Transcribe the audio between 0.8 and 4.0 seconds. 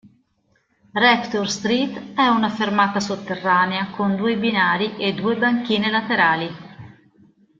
Rector Street è una fermata sotterranea